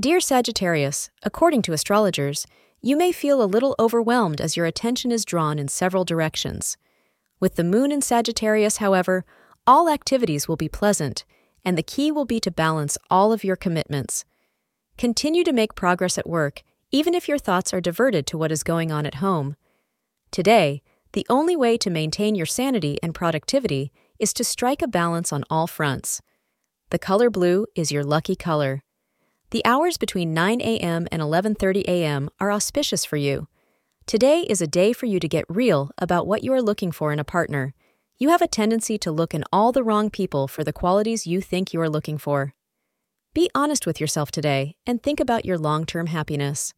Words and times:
Dear 0.00 0.18
Sagittarius, 0.18 1.08
according 1.22 1.62
to 1.62 1.72
astrologers, 1.72 2.48
you 2.82 2.96
may 2.96 3.12
feel 3.12 3.40
a 3.40 3.46
little 3.46 3.76
overwhelmed 3.78 4.40
as 4.40 4.56
your 4.56 4.66
attention 4.66 5.12
is 5.12 5.24
drawn 5.24 5.56
in 5.56 5.68
several 5.68 6.04
directions. 6.04 6.76
With 7.38 7.54
the 7.54 7.62
moon 7.62 7.92
in 7.92 8.02
Sagittarius, 8.02 8.78
however, 8.78 9.24
all 9.68 9.88
activities 9.88 10.48
will 10.48 10.56
be 10.56 10.68
pleasant, 10.68 11.24
and 11.64 11.78
the 11.78 11.82
key 11.84 12.10
will 12.10 12.24
be 12.24 12.40
to 12.40 12.50
balance 12.50 12.98
all 13.08 13.32
of 13.32 13.44
your 13.44 13.54
commitments. 13.54 14.24
Continue 14.98 15.44
to 15.44 15.52
make 15.52 15.76
progress 15.76 16.18
at 16.18 16.28
work, 16.28 16.64
even 16.90 17.14
if 17.14 17.28
your 17.28 17.38
thoughts 17.38 17.72
are 17.72 17.80
diverted 17.80 18.26
to 18.26 18.36
what 18.36 18.50
is 18.50 18.64
going 18.64 18.90
on 18.90 19.06
at 19.06 19.16
home. 19.16 19.54
Today, 20.32 20.82
the 21.12 21.26
only 21.30 21.54
way 21.54 21.76
to 21.78 21.88
maintain 21.88 22.34
your 22.34 22.46
sanity 22.46 22.98
and 23.00 23.14
productivity 23.14 23.92
is 24.18 24.32
to 24.32 24.42
strike 24.42 24.82
a 24.82 24.88
balance 24.88 25.32
on 25.32 25.44
all 25.48 25.68
fronts. 25.68 26.20
The 26.90 26.98
color 26.98 27.30
blue 27.30 27.68
is 27.76 27.92
your 27.92 28.02
lucky 28.02 28.34
color. 28.34 28.82
The 29.54 29.64
hours 29.64 29.98
between 29.98 30.34
9 30.34 30.60
a.m. 30.62 31.06
and 31.12 31.22
11:30 31.22 31.84
a.m. 31.86 32.28
are 32.40 32.50
auspicious 32.50 33.04
for 33.04 33.16
you. 33.16 33.46
Today 34.04 34.40
is 34.40 34.60
a 34.60 34.66
day 34.66 34.92
for 34.92 35.06
you 35.06 35.20
to 35.20 35.28
get 35.28 35.44
real 35.48 35.92
about 35.96 36.26
what 36.26 36.42
you 36.42 36.52
are 36.52 36.60
looking 36.60 36.90
for 36.90 37.12
in 37.12 37.20
a 37.20 37.30
partner. 37.36 37.72
You 38.18 38.30
have 38.30 38.42
a 38.42 38.48
tendency 38.48 38.98
to 38.98 39.12
look 39.12 39.32
in 39.32 39.44
all 39.52 39.70
the 39.70 39.84
wrong 39.84 40.10
people 40.10 40.48
for 40.48 40.64
the 40.64 40.72
qualities 40.72 41.24
you 41.24 41.40
think 41.40 41.72
you 41.72 41.80
are 41.80 41.88
looking 41.88 42.18
for. 42.18 42.52
Be 43.32 43.48
honest 43.54 43.86
with 43.86 44.00
yourself 44.00 44.32
today 44.32 44.74
and 44.88 45.00
think 45.00 45.20
about 45.20 45.44
your 45.44 45.56
long-term 45.56 46.08
happiness. 46.08 46.74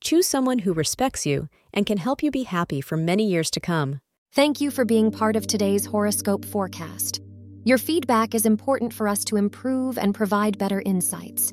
Choose 0.00 0.26
someone 0.26 0.58
who 0.64 0.72
respects 0.72 1.24
you 1.24 1.48
and 1.72 1.86
can 1.86 1.98
help 1.98 2.24
you 2.24 2.32
be 2.32 2.42
happy 2.42 2.80
for 2.80 2.96
many 2.96 3.24
years 3.24 3.52
to 3.52 3.60
come. 3.60 4.00
Thank 4.32 4.60
you 4.60 4.72
for 4.72 4.84
being 4.84 5.12
part 5.12 5.36
of 5.36 5.46
today's 5.46 5.86
horoscope 5.86 6.44
forecast. 6.44 7.20
Your 7.62 7.78
feedback 7.78 8.34
is 8.34 8.46
important 8.46 8.92
for 8.92 9.06
us 9.06 9.22
to 9.26 9.36
improve 9.36 9.96
and 9.96 10.12
provide 10.12 10.58
better 10.58 10.82
insights. 10.84 11.52